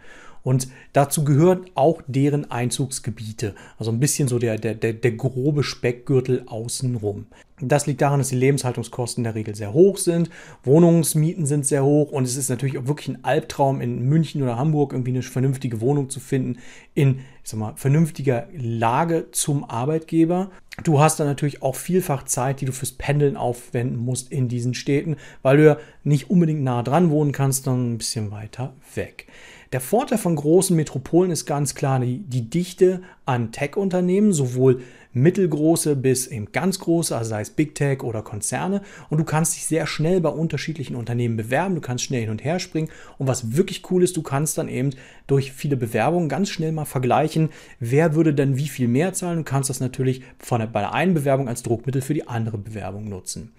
Und 0.47 0.69
dazu 0.93 1.25
gehören 1.25 1.67
auch 1.75 2.03
deren 2.07 2.49
Einzugsgebiete. 2.53 3.57
Also 3.81 3.91
ein 3.91 3.99
bisschen 3.99 4.29
so 4.29 4.39
der, 4.39 4.59
der, 4.59 4.77
der, 4.77 4.93
der 4.93 5.11
grobe 5.11 5.65
Speckgürtel 5.65 6.45
außenrum. 6.47 7.27
Das 7.61 7.87
liegt 7.87 8.01
daran, 8.01 8.21
dass 8.21 8.29
die 8.29 8.37
Lebenshaltungskosten 8.37 9.23
in 9.23 9.25
der 9.25 9.35
Regel 9.35 9.57
sehr 9.57 9.73
hoch 9.73 9.97
sind. 9.97 10.31
Wohnungsmieten 10.63 11.47
sind 11.47 11.67
sehr 11.67 11.85
hoch 11.85 12.13
und 12.13 12.23
es 12.23 12.37
ist 12.37 12.49
natürlich 12.49 12.79
auch 12.79 12.87
wirklich 12.87 13.09
ein 13.09 13.25
Albtraum, 13.25 13.81
in 13.81 14.09
München 14.09 14.41
oder 14.41 14.57
Hamburg 14.57 14.93
irgendwie 14.93 15.11
eine 15.11 15.23
vernünftige 15.23 15.81
Wohnung 15.81 16.11
zu 16.11 16.21
finden, 16.21 16.59
in 16.95 17.23
ich 17.43 17.51
sag 17.51 17.59
mal, 17.59 17.73
vernünftiger 17.77 18.49
Lage 18.57 19.31
zum 19.31 19.65
Arbeitgeber. 19.69 20.51
Du 20.85 21.01
hast 21.01 21.19
dann 21.19 21.27
natürlich 21.27 21.63
auch 21.63 21.77
vielfach 21.77 22.25
Zeit, 22.25 22.61
die 22.61 22.67
du 22.67 22.73
fürs 22.73 22.93
Pendeln 22.93 23.37
aufwenden 23.37 23.97
musst 23.97 24.31
in 24.31 24.49
diesen 24.49 24.75
Städten, 24.75 25.17
weil 25.43 25.57
du 25.57 25.65
ja 25.65 25.77
nicht 26.07 26.31
unbedingt 26.31 26.63
nah 26.63 26.83
dran 26.83 27.11
wohnen 27.11 27.33
kannst, 27.33 27.65
sondern 27.65 27.95
ein 27.95 27.99
bisschen 27.99 28.31
weiter 28.31 28.73
weg. 28.95 29.27
Der 29.73 29.81
Vorteil 29.81 30.19
von 30.19 30.37
großen 30.37 30.77
Metropolen 30.77 31.33
ist 31.33 31.45
ganz 31.45 31.75
klar 31.75 31.99
die, 31.99 32.19
die 32.19 32.49
Dichte 32.49 33.03
an 33.25 33.51
Tech-Unternehmen, 33.51 34.33
sowohl 34.33 34.83
mittelgroße 35.13 35.97
bis 35.97 36.29
eben 36.29 36.53
ganz 36.53 36.79
große, 36.79 37.17
also 37.17 37.31
sei 37.31 37.41
es 37.41 37.51
Big 37.51 37.75
Tech 37.75 38.05
oder 38.05 38.23
Konzerne. 38.23 38.83
Und 39.11 39.19
du 39.19 39.25
kannst 39.25 39.57
dich 39.57 39.67
sehr 39.67 39.89
schnell 39.89 40.21
bei 40.21 40.29
unterschiedlichen 40.29 40.95
Unternehmen 40.95 41.37
bewerben, 41.37 41.75
du 41.75 41.81
kannst 41.81 42.05
schnell 42.05 42.21
hin 42.21 42.31
und 42.31 42.45
her 42.45 42.61
springen. 42.61 42.91
Und 43.19 43.27
was 43.27 43.57
wirklich 43.57 43.91
cool 43.91 44.05
ist, 44.05 44.17
du 44.17 44.23
kannst 44.23 44.59
dann 44.59 44.69
eben 44.69 44.91
durch 45.27 45.51
viele 45.51 45.77
Bewerbungen 45.77 46.29
ganz 46.29 46.51
schnell 46.51 46.71
mal 46.71 46.85
vergleichen, 46.85 47.49
wer 47.81 48.15
würde 48.15 48.33
denn 48.33 48.57
wie 48.57 48.69
viel 48.69 48.87
mehr 48.87 49.13
zahlen. 49.13 49.39
Du 49.39 49.45
kannst 49.45 49.71
das 49.71 49.81
natürlich 49.81 50.23
von 50.39 50.61
bei 50.71 50.81
der 50.81 50.93
einen 50.93 51.15
Bewerbung 51.15 51.49
als 51.49 51.65
Druckmittel 51.65 52.03
für 52.03 52.15
die 52.15 52.29
andere 52.29 52.59
Bewerbung 52.59 53.09
nutzen. 53.09 53.53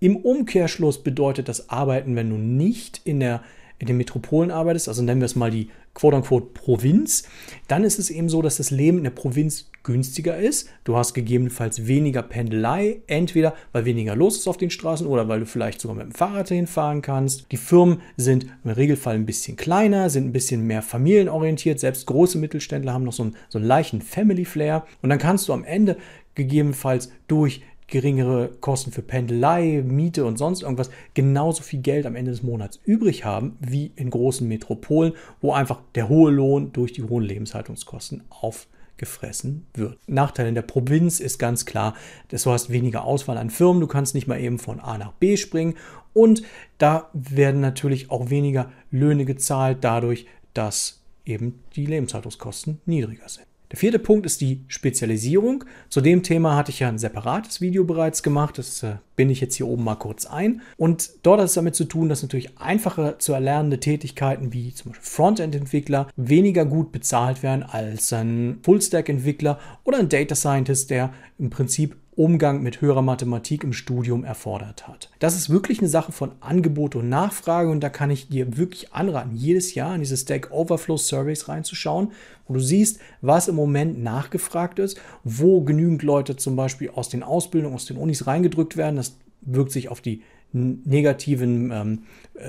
Im 0.00 0.16
Umkehrschluss 0.16 1.02
bedeutet 1.02 1.48
das 1.48 1.70
Arbeiten, 1.70 2.16
wenn 2.16 2.30
du 2.30 2.36
nicht 2.36 3.00
in 3.04 3.20
der 3.20 3.42
in 3.78 3.88
den 3.88 3.96
Metropolen 3.96 4.50
arbeitest, 4.50 4.88
also 4.88 5.02
nennen 5.02 5.20
wir 5.20 5.26
es 5.26 5.36
mal 5.36 5.50
die 5.50 5.68
quote-unquote 5.94 6.46
Provinz, 6.54 7.24
dann 7.68 7.84
ist 7.84 7.98
es 7.98 8.10
eben 8.10 8.28
so, 8.28 8.42
dass 8.42 8.56
das 8.56 8.70
Leben 8.70 8.98
in 8.98 9.04
der 9.04 9.10
Provinz 9.10 9.70
günstiger 9.84 10.36
ist. 10.36 10.68
Du 10.82 10.96
hast 10.96 11.14
gegebenenfalls 11.14 11.86
weniger 11.86 12.22
Pendelei, 12.22 13.02
entweder 13.06 13.54
weil 13.72 13.84
weniger 13.84 14.16
los 14.16 14.38
ist 14.38 14.48
auf 14.48 14.56
den 14.56 14.70
Straßen 14.70 15.06
oder 15.06 15.28
weil 15.28 15.40
du 15.40 15.46
vielleicht 15.46 15.80
sogar 15.80 15.96
mit 15.96 16.06
dem 16.06 16.12
Fahrrad 16.12 16.48
hinfahren 16.48 17.02
kannst. 17.02 17.46
Die 17.52 17.56
Firmen 17.56 18.00
sind 18.16 18.46
im 18.64 18.70
Regelfall 18.70 19.14
ein 19.14 19.26
bisschen 19.26 19.56
kleiner, 19.56 20.10
sind 20.10 20.26
ein 20.26 20.32
bisschen 20.32 20.66
mehr 20.66 20.82
familienorientiert. 20.82 21.78
Selbst 21.78 22.06
große 22.06 22.38
Mittelständler 22.38 22.92
haben 22.92 23.04
noch 23.04 23.12
so 23.12 23.24
einen, 23.24 23.36
so 23.48 23.58
einen 23.58 23.68
leichten 23.68 24.00
Family 24.00 24.44
Flair. 24.44 24.86
Und 25.02 25.10
dann 25.10 25.18
kannst 25.18 25.48
du 25.48 25.52
am 25.52 25.64
Ende 25.64 25.96
gegebenenfalls 26.34 27.12
durch 27.28 27.62
geringere 27.86 28.50
Kosten 28.60 28.92
für 28.92 29.02
Pendelei, 29.02 29.82
Miete 29.86 30.24
und 30.24 30.38
sonst 30.38 30.62
irgendwas 30.62 30.90
genauso 31.12 31.62
viel 31.62 31.80
Geld 31.80 32.06
am 32.06 32.16
Ende 32.16 32.30
des 32.30 32.42
Monats 32.42 32.80
übrig 32.84 33.24
haben 33.24 33.56
wie 33.60 33.92
in 33.96 34.10
großen 34.10 34.46
Metropolen, 34.48 35.12
wo 35.40 35.52
einfach 35.52 35.80
der 35.94 36.08
hohe 36.08 36.30
Lohn 36.30 36.72
durch 36.72 36.92
die 36.92 37.02
hohen 37.02 37.24
Lebenshaltungskosten 37.24 38.24
aufgefressen 38.30 39.66
wird. 39.74 39.98
Nachteil 40.06 40.48
in 40.48 40.54
der 40.54 40.62
Provinz 40.62 41.20
ist 41.20 41.38
ganz 41.38 41.66
klar, 41.66 41.94
dass 42.28 42.44
du 42.44 42.50
hast 42.50 42.70
weniger 42.70 43.04
Auswahl 43.04 43.38
an 43.38 43.50
Firmen, 43.50 43.80
du 43.80 43.86
kannst 43.86 44.14
nicht 44.14 44.26
mal 44.26 44.40
eben 44.40 44.58
von 44.58 44.80
A 44.80 44.96
nach 44.96 45.12
B 45.12 45.36
springen 45.36 45.74
und 46.14 46.42
da 46.78 47.10
werden 47.12 47.60
natürlich 47.60 48.10
auch 48.10 48.30
weniger 48.30 48.72
Löhne 48.90 49.26
gezahlt 49.26 49.78
dadurch, 49.82 50.26
dass 50.54 51.02
eben 51.26 51.60
die 51.76 51.86
Lebenshaltungskosten 51.86 52.80
niedriger 52.86 53.28
sind. 53.28 53.46
Der 53.70 53.78
vierte 53.78 53.98
Punkt 53.98 54.26
ist 54.26 54.40
die 54.40 54.60
Spezialisierung. 54.68 55.64
Zu 55.88 56.00
dem 56.00 56.22
Thema 56.22 56.54
hatte 56.54 56.70
ich 56.70 56.80
ja 56.80 56.88
ein 56.88 56.98
separates 56.98 57.60
Video 57.60 57.84
bereits 57.84 58.22
gemacht. 58.22 58.58
Das 58.58 58.82
äh, 58.82 58.96
binde 59.16 59.32
ich 59.32 59.40
jetzt 59.40 59.56
hier 59.56 59.66
oben 59.66 59.84
mal 59.84 59.94
kurz 59.94 60.26
ein. 60.26 60.60
Und 60.76 61.10
dort 61.22 61.40
hat 61.40 61.46
es 61.46 61.54
damit 61.54 61.74
zu 61.74 61.84
tun, 61.84 62.08
dass 62.08 62.22
natürlich 62.22 62.58
einfacher 62.58 63.18
zu 63.18 63.32
erlernende 63.32 63.80
Tätigkeiten 63.80 64.52
wie 64.52 64.74
zum 64.74 64.92
Beispiel 64.92 65.08
Frontend-Entwickler 65.10 66.08
weniger 66.16 66.66
gut 66.66 66.92
bezahlt 66.92 67.42
werden 67.42 67.62
als 67.62 68.12
ein 68.12 68.58
Full-Stack-Entwickler 68.62 69.58
oder 69.84 69.98
ein 69.98 70.08
Data 70.08 70.34
Scientist, 70.34 70.90
der 70.90 71.12
im 71.38 71.50
Prinzip 71.50 71.96
Umgang 72.16 72.62
mit 72.62 72.80
höherer 72.80 73.02
Mathematik 73.02 73.64
im 73.64 73.72
Studium 73.72 74.24
erfordert 74.24 74.86
hat. 74.86 75.10
Das 75.18 75.36
ist 75.36 75.50
wirklich 75.50 75.80
eine 75.80 75.88
Sache 75.88 76.12
von 76.12 76.32
Angebot 76.40 76.94
und 76.94 77.08
Nachfrage 77.08 77.70
und 77.70 77.80
da 77.80 77.88
kann 77.88 78.10
ich 78.10 78.28
dir 78.28 78.56
wirklich 78.56 78.92
anraten, 78.92 79.34
jedes 79.34 79.74
Jahr 79.74 79.94
in 79.94 80.00
diese 80.00 80.16
Stack 80.16 80.50
Overflow 80.50 80.96
Surveys 80.96 81.48
reinzuschauen, 81.48 82.12
wo 82.46 82.54
du 82.54 82.60
siehst, 82.60 83.00
was 83.20 83.48
im 83.48 83.56
Moment 83.56 84.02
nachgefragt 84.02 84.78
ist, 84.78 85.00
wo 85.24 85.62
genügend 85.62 86.02
Leute 86.02 86.36
zum 86.36 86.56
Beispiel 86.56 86.90
aus 86.90 87.08
den 87.08 87.22
Ausbildungen, 87.22 87.74
aus 87.74 87.86
den 87.86 87.96
Unis 87.96 88.26
reingedrückt 88.26 88.76
werden. 88.76 88.96
Das 88.96 89.16
wirkt 89.40 89.72
sich 89.72 89.88
auf 89.88 90.00
die 90.00 90.22
negativen 90.54 91.70
ähm, 91.72 91.98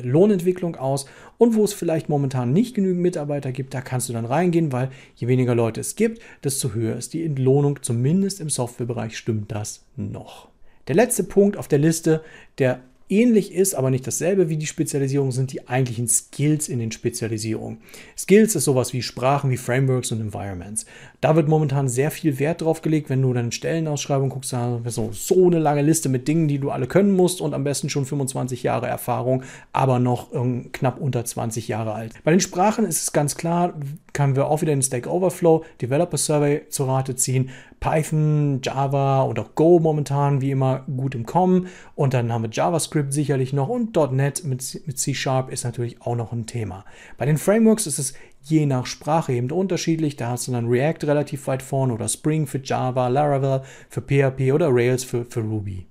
Lohnentwicklung 0.01 0.75
aus 0.75 1.05
und 1.37 1.55
wo 1.55 1.63
es 1.63 1.73
vielleicht 1.73 2.07
momentan 2.07 2.53
nicht 2.53 2.75
genügend 2.75 3.01
Mitarbeiter 3.01 3.51
gibt, 3.51 3.73
da 3.73 3.81
kannst 3.81 4.09
du 4.09 4.13
dann 4.13 4.25
reingehen, 4.25 4.71
weil 4.71 4.89
je 5.15 5.27
weniger 5.27 5.55
Leute 5.55 5.81
es 5.81 5.95
gibt, 5.95 6.21
desto 6.43 6.73
höher 6.73 6.95
ist 6.95 7.13
die 7.13 7.23
Entlohnung. 7.23 7.81
Zumindest 7.81 8.39
im 8.39 8.49
Softwarebereich 8.49 9.17
stimmt 9.17 9.51
das 9.51 9.85
noch. 9.95 10.49
Der 10.87 10.95
letzte 10.95 11.23
Punkt 11.23 11.57
auf 11.57 11.67
der 11.67 11.79
Liste, 11.79 12.21
der 12.59 12.79
ähnlich 13.09 13.53
ist, 13.53 13.75
aber 13.75 13.89
nicht 13.89 14.05
dasselbe 14.07 14.49
wie 14.49 14.57
die 14.57 14.65
Spezialisierung, 14.65 15.31
sind 15.31 15.51
die 15.53 15.67
eigentlichen 15.67 16.07
Skills 16.07 16.69
in 16.69 16.79
den 16.79 16.91
Spezialisierungen. 16.91 17.79
Skills 18.17 18.55
ist 18.55 18.65
sowas 18.65 18.93
wie 18.93 19.01
Sprachen, 19.01 19.49
wie 19.49 19.57
Frameworks 19.57 20.11
und 20.11 20.21
Environments. 20.21 20.85
Da 21.21 21.35
wird 21.35 21.47
momentan 21.47 21.87
sehr 21.87 22.11
viel 22.11 22.39
Wert 22.39 22.61
drauf 22.61 22.81
gelegt, 22.81 23.09
wenn 23.09 23.21
du 23.21 23.33
dann 23.33 23.51
Stellenausschreibung 23.51 24.29
guckst, 24.29 24.53
da 24.53 24.79
so, 24.85 25.09
so 25.11 25.47
eine 25.47 25.59
lange 25.59 25.81
Liste 25.81 26.09
mit 26.09 26.27
Dingen, 26.27 26.47
die 26.47 26.59
du 26.59 26.71
alle 26.71 26.87
können 26.87 27.11
musst 27.15 27.41
und 27.41 27.53
am 27.53 27.63
besten 27.63 27.89
schon 27.89 28.05
25 28.05 28.63
Jahre 28.63 28.87
Erfahrung, 28.87 29.43
aber 29.73 29.99
noch 29.99 30.33
ähm, 30.33 30.71
knapp 30.71 30.99
unter 30.99 31.25
20 31.25 31.67
Jahre 31.67 31.93
alt. 31.93 32.13
Bei 32.23 32.31
den 32.31 32.39
Sprachen 32.39 32.85
ist 32.85 33.01
es 33.01 33.11
ganz 33.11 33.35
klar, 33.35 33.73
können 34.13 34.35
wir 34.35 34.47
auch 34.47 34.61
wieder 34.61 34.73
den 34.73 34.81
Stack 34.81 35.07
Overflow 35.07 35.65
Developer 35.81 36.17
Survey 36.17 36.61
zur 36.69 36.87
Rate 36.87 37.15
ziehen. 37.15 37.49
Python, 37.79 38.61
Java 38.63 39.21
und 39.23 39.37
auch 39.37 39.53
Go 39.53 39.79
momentan 39.79 40.41
wie 40.41 40.51
immer 40.51 40.85
gut 40.95 41.13
im 41.13 41.25
Kommen. 41.25 41.67
Und 41.93 42.13
dann 42.13 42.31
haben 42.31 42.43
wir 42.43 42.49
JavaScript 42.49 42.94
sicherlich 43.09 43.53
noch 43.53 43.69
und 43.69 43.95
.NET 44.11 44.43
mit, 44.43 44.81
mit 44.85 44.97
C 44.97 45.13
Sharp 45.13 45.51
ist 45.51 45.63
natürlich 45.63 46.01
auch 46.01 46.15
noch 46.15 46.31
ein 46.31 46.45
Thema. 46.45 46.85
Bei 47.17 47.25
den 47.25 47.37
Frameworks 47.37 47.87
ist 47.87 47.99
es 47.99 48.13
je 48.43 48.65
nach 48.65 48.85
Sprache 48.85 49.33
eben 49.33 49.51
unterschiedlich. 49.51 50.15
Da 50.15 50.29
hast 50.29 50.47
du 50.47 50.51
dann 50.51 50.67
React 50.67 51.07
relativ 51.07 51.47
weit 51.47 51.61
vorne 51.61 51.93
oder 51.93 52.07
Spring 52.07 52.47
für 52.47 52.59
Java, 52.63 53.07
Laravel 53.07 53.61
für 53.89 54.01
PHP 54.01 54.53
oder 54.53 54.69
Rails 54.69 55.03
für, 55.03 55.25
für 55.25 55.41
Ruby. 55.41 55.85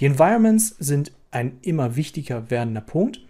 Die 0.00 0.06
Environments 0.06 0.76
sind 0.78 1.12
ein 1.30 1.58
immer 1.62 1.96
wichtiger 1.96 2.50
werdender 2.50 2.80
Punkt. 2.80 3.20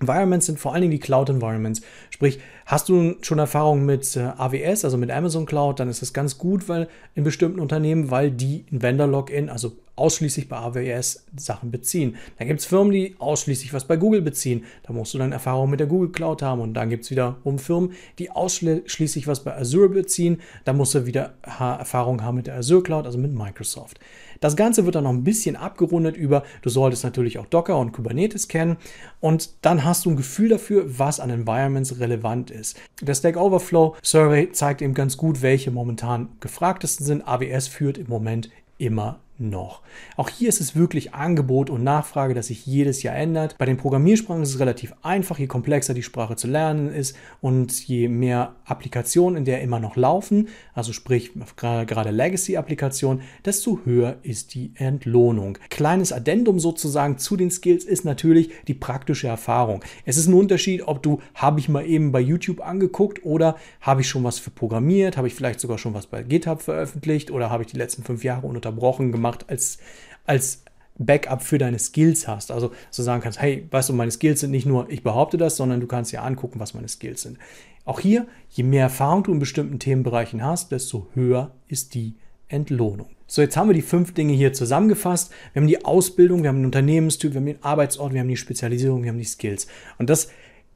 Environments 0.00 0.46
sind 0.46 0.58
vor 0.58 0.72
allen 0.72 0.80
Dingen 0.80 0.92
die 0.92 0.98
Cloud-Environments. 0.98 1.82
Sprich, 2.08 2.40
hast 2.64 2.88
du 2.88 3.16
schon 3.20 3.38
Erfahrung 3.38 3.84
mit 3.84 4.16
äh, 4.16 4.30
AWS, 4.36 4.84
also 4.86 4.96
mit 4.96 5.10
Amazon 5.10 5.44
Cloud, 5.44 5.78
dann 5.78 5.90
ist 5.90 6.00
das 6.00 6.14
ganz 6.14 6.38
gut, 6.38 6.68
weil 6.70 6.88
in 7.14 7.22
bestimmten 7.22 7.60
Unternehmen, 7.60 8.10
weil 8.10 8.30
die 8.30 8.64
ein 8.72 8.80
Vendor-Login, 8.80 9.50
also 9.50 9.76
ausschließlich 10.00 10.48
bei 10.48 10.56
AWS 10.56 11.26
Sachen 11.36 11.70
beziehen. 11.70 12.16
Dann 12.38 12.48
gibt 12.48 12.60
es 12.60 12.66
Firmen, 12.66 12.92
die 12.92 13.14
ausschließlich 13.18 13.72
was 13.74 13.86
bei 13.86 13.96
Google 13.96 14.22
beziehen. 14.22 14.64
Da 14.82 14.92
musst 14.92 15.12
du 15.12 15.18
dann 15.18 15.32
Erfahrung 15.32 15.70
mit 15.70 15.78
der 15.78 15.86
Google 15.86 16.10
Cloud 16.10 16.42
haben. 16.42 16.60
Und 16.62 16.74
dann 16.74 16.88
gibt 16.88 17.04
es 17.04 17.10
wiederum 17.10 17.58
Firmen, 17.58 17.92
die 18.18 18.30
ausschließlich 18.30 19.26
was 19.26 19.44
bei 19.44 19.54
Azure 19.54 19.90
beziehen. 19.90 20.40
Da 20.64 20.72
musst 20.72 20.94
du 20.94 21.06
wieder 21.06 21.34
Erfahrung 21.42 22.22
haben 22.22 22.36
mit 22.36 22.46
der 22.46 22.56
Azure 22.56 22.82
Cloud, 22.82 23.04
also 23.04 23.18
mit 23.18 23.32
Microsoft. 23.32 24.00
Das 24.40 24.56
Ganze 24.56 24.86
wird 24.86 24.94
dann 24.94 25.04
noch 25.04 25.10
ein 25.10 25.22
bisschen 25.22 25.54
abgerundet 25.54 26.16
über, 26.16 26.44
du 26.62 26.70
solltest 26.70 27.04
natürlich 27.04 27.38
auch 27.38 27.44
Docker 27.44 27.78
und 27.78 27.92
Kubernetes 27.92 28.48
kennen 28.48 28.78
und 29.20 29.50
dann 29.60 29.84
hast 29.84 30.06
du 30.06 30.10
ein 30.10 30.16
Gefühl 30.16 30.48
dafür, 30.48 30.98
was 30.98 31.20
an 31.20 31.28
Environments 31.28 32.00
relevant 32.00 32.50
ist. 32.50 32.78
Der 33.02 33.14
Stack 33.14 33.36
Overflow 33.36 33.96
Survey 34.02 34.50
zeigt 34.50 34.80
eben 34.80 34.94
ganz 34.94 35.18
gut, 35.18 35.42
welche 35.42 35.70
momentan 35.70 36.30
gefragtesten 36.40 37.04
sind. 37.04 37.28
AWS 37.28 37.68
führt 37.68 37.98
im 37.98 38.08
Moment 38.08 38.48
immer 38.78 39.20
noch. 39.40 39.80
Auch 40.16 40.28
hier 40.28 40.48
ist 40.48 40.60
es 40.60 40.76
wirklich 40.76 41.14
Angebot 41.14 41.70
und 41.70 41.82
Nachfrage, 41.82 42.34
das 42.34 42.48
sich 42.48 42.66
jedes 42.66 43.02
Jahr 43.02 43.16
ändert. 43.16 43.56
Bei 43.58 43.66
den 43.66 43.76
Programmiersprachen 43.76 44.42
ist 44.42 44.50
es 44.50 44.60
relativ 44.60 44.94
einfach, 45.02 45.38
je 45.38 45.46
komplexer 45.46 45.94
die 45.94 46.02
Sprache 46.02 46.36
zu 46.36 46.46
lernen 46.46 46.92
ist 46.92 47.16
und 47.40 47.86
je 47.86 48.08
mehr 48.08 48.54
Applikationen 48.64 49.38
in 49.38 49.44
der 49.44 49.62
immer 49.62 49.80
noch 49.80 49.96
laufen, 49.96 50.48
also 50.74 50.92
sprich 50.92 51.32
gerade 51.56 52.10
Legacy-Applikationen, 52.10 53.22
desto 53.44 53.80
höher 53.84 54.16
ist 54.22 54.54
die 54.54 54.72
Entlohnung. 54.76 55.58
Kleines 55.70 56.12
Addendum 56.12 56.60
sozusagen 56.60 57.18
zu 57.18 57.36
den 57.36 57.50
Skills 57.50 57.84
ist 57.84 58.04
natürlich 58.04 58.50
die 58.68 58.74
praktische 58.74 59.28
Erfahrung. 59.28 59.82
Es 60.04 60.16
ist 60.16 60.26
ein 60.26 60.34
Unterschied, 60.34 60.86
ob 60.86 61.02
du 61.02 61.20
habe 61.34 61.60
ich 61.60 61.68
mal 61.68 61.86
eben 61.86 62.12
bei 62.12 62.20
YouTube 62.20 62.60
angeguckt 62.60 63.24
oder 63.24 63.56
habe 63.80 64.02
ich 64.02 64.08
schon 64.08 64.24
was 64.24 64.38
für 64.38 64.50
programmiert, 64.50 65.16
habe 65.16 65.28
ich 65.28 65.34
vielleicht 65.34 65.60
sogar 65.60 65.78
schon 65.78 65.94
was 65.94 66.06
bei 66.06 66.22
GitHub 66.22 66.60
veröffentlicht 66.60 67.30
oder 67.30 67.50
habe 67.50 67.62
ich 67.62 67.70
die 67.70 67.78
letzten 67.78 68.02
fünf 68.02 68.24
Jahre 68.24 68.46
ununterbrochen 68.46 69.12
gemacht 69.12 69.29
gemacht 69.30 69.46
als, 69.48 69.78
als 70.26 70.62
Backup 70.98 71.42
für 71.42 71.58
deine 71.58 71.78
Skills 71.78 72.28
hast. 72.28 72.50
Also 72.50 72.72
so 72.90 73.02
sagen 73.02 73.22
kannst, 73.22 73.40
hey, 73.40 73.66
weißt 73.70 73.88
du, 73.88 73.92
meine 73.94 74.10
Skills 74.10 74.40
sind 74.40 74.50
nicht 74.50 74.66
nur, 74.66 74.90
ich 74.90 75.02
behaupte 75.02 75.36
das, 75.38 75.56
sondern 75.56 75.80
du 75.80 75.86
kannst 75.86 76.12
ja 76.12 76.22
angucken, 76.22 76.60
was 76.60 76.74
meine 76.74 76.88
Skills 76.88 77.22
sind. 77.22 77.38
Auch 77.84 78.00
hier, 78.00 78.26
je 78.50 78.62
mehr 78.62 78.82
Erfahrung 78.82 79.24
du 79.24 79.32
in 79.32 79.38
bestimmten 79.38 79.78
Themenbereichen 79.78 80.44
hast, 80.44 80.70
desto 80.70 81.08
höher 81.14 81.52
ist 81.68 81.94
die 81.94 82.14
Entlohnung. 82.48 83.08
So, 83.26 83.42
jetzt 83.42 83.56
haben 83.56 83.68
wir 83.68 83.74
die 83.74 83.82
fünf 83.82 84.12
Dinge 84.12 84.32
hier 84.32 84.52
zusammengefasst. 84.52 85.32
Wir 85.52 85.62
haben 85.62 85.68
die 85.68 85.84
Ausbildung, 85.84 86.42
wir 86.42 86.48
haben 86.48 86.58
den 86.58 86.66
Unternehmenstyp, 86.66 87.32
wir 87.32 87.40
haben 87.40 87.46
den 87.46 87.62
Arbeitsort, 87.62 88.12
wir 88.12 88.20
haben 88.20 88.28
die 88.28 88.36
Spezialisierung, 88.36 89.02
wir 89.02 89.10
haben 89.10 89.18
die 89.18 89.24
Skills. 89.24 89.68
Und 89.98 90.10
das 90.10 90.28